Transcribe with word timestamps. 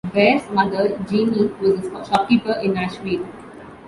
Bare's 0.15 0.49
mother, 0.49 0.97
Jeannie, 1.07 1.51
was 1.61 1.85
a 1.85 2.03
shopkeeper 2.05 2.53
in 2.53 2.73
Nashville. 2.73 3.23